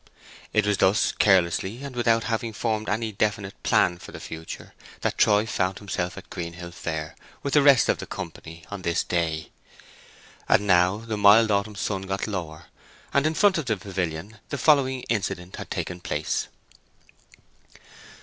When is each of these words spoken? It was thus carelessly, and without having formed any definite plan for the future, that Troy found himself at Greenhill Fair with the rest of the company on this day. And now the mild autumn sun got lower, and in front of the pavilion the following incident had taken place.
It 0.51 0.65
was 0.65 0.79
thus 0.79 1.11
carelessly, 1.11 1.83
and 1.83 1.95
without 1.95 2.23
having 2.23 2.53
formed 2.53 2.89
any 2.89 3.11
definite 3.11 3.53
plan 3.61 3.99
for 3.99 4.11
the 4.11 4.19
future, 4.19 4.73
that 5.01 5.15
Troy 5.15 5.45
found 5.45 5.77
himself 5.77 6.17
at 6.17 6.31
Greenhill 6.31 6.71
Fair 6.71 7.15
with 7.43 7.53
the 7.53 7.61
rest 7.61 7.87
of 7.87 7.99
the 7.99 8.07
company 8.07 8.65
on 8.71 8.81
this 8.81 9.03
day. 9.03 9.51
And 10.49 10.65
now 10.65 10.97
the 10.97 11.17
mild 11.17 11.51
autumn 11.51 11.75
sun 11.75 12.01
got 12.01 12.25
lower, 12.25 12.65
and 13.13 13.27
in 13.27 13.35
front 13.35 13.59
of 13.59 13.67
the 13.67 13.77
pavilion 13.77 14.39
the 14.49 14.57
following 14.57 15.01
incident 15.03 15.57
had 15.57 15.69
taken 15.69 15.99
place. 15.99 16.47